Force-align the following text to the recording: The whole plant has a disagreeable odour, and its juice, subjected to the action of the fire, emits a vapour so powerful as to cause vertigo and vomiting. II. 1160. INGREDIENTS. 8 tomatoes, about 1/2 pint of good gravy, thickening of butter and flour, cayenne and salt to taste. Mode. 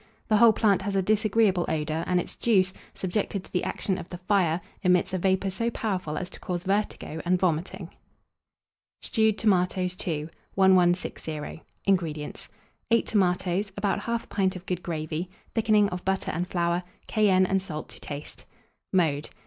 The 0.29 0.37
whole 0.37 0.51
plant 0.51 0.81
has 0.81 0.95
a 0.95 1.03
disagreeable 1.03 1.63
odour, 1.69 2.03
and 2.07 2.19
its 2.19 2.35
juice, 2.35 2.73
subjected 2.95 3.43
to 3.43 3.53
the 3.53 3.63
action 3.63 3.99
of 3.99 4.09
the 4.09 4.17
fire, 4.17 4.59
emits 4.81 5.13
a 5.13 5.19
vapour 5.19 5.51
so 5.51 5.69
powerful 5.69 6.17
as 6.17 6.27
to 6.31 6.39
cause 6.39 6.63
vertigo 6.63 7.21
and 7.23 7.39
vomiting. 7.39 7.91
II. 9.15 9.37
1160. 9.39 11.61
INGREDIENTS. 11.85 12.49
8 12.89 13.05
tomatoes, 13.05 13.71
about 13.77 13.99
1/2 13.99 14.27
pint 14.27 14.55
of 14.55 14.65
good 14.65 14.81
gravy, 14.81 15.29
thickening 15.53 15.87
of 15.89 16.03
butter 16.03 16.31
and 16.31 16.47
flour, 16.47 16.81
cayenne 17.05 17.45
and 17.45 17.61
salt 17.61 17.87
to 17.89 17.99
taste. 17.99 18.47
Mode. 18.91 19.29